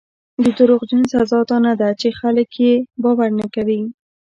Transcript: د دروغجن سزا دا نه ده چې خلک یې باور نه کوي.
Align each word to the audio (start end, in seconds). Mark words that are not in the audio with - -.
د 0.43 0.45
دروغجن 0.57 1.01
سزا 1.11 1.39
دا 1.49 1.57
نه 1.65 1.73
ده 1.79 1.89
چې 1.99 2.07
خلک 2.19 2.49
یې 2.63 2.73
باور 3.03 3.29
نه 3.39 3.45
کوي. 3.55 3.81